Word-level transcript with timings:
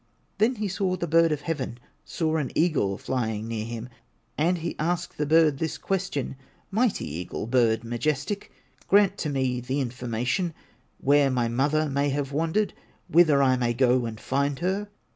Then 0.39 0.55
he 0.55 0.67
saw 0.67 0.95
the 0.95 1.05
bird 1.05 1.31
of 1.31 1.41
heaven, 1.41 1.77
Saw 2.03 2.37
an 2.37 2.51
eagle 2.55 2.97
flying 2.97 3.47
near 3.47 3.65
him, 3.65 3.87
And 4.35 4.57
he 4.57 4.75
asked 4.79 5.19
the 5.19 5.27
bird 5.27 5.59
this 5.59 5.77
question: 5.77 6.37
"Mighty 6.71 7.05
eagle, 7.05 7.45
bird 7.45 7.83
majestic, 7.83 8.51
Grant 8.87 9.15
to 9.19 9.29
me 9.29 9.59
the 9.61 9.79
information, 9.79 10.55
Where 10.99 11.29
my 11.29 11.47
mother 11.49 11.87
may 11.87 12.09
have 12.09 12.31
wandered, 12.31 12.73
Whither 13.09 13.43
I 13.43 13.55
may 13.57 13.75
go 13.75 14.07
and 14.07 14.19
find 14.19 14.57
her!" 14.57 14.87